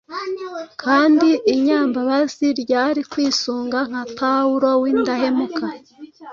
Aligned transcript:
kandi 0.81 1.27
y’inyambabazi 1.49 2.47
yari 2.73 3.01
kwisunga 3.11 3.79
nka 3.89 4.03
Pawulo 4.19 4.69
w’indahemuka. 4.81 5.65